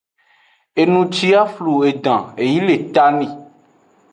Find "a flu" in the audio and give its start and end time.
1.41-1.73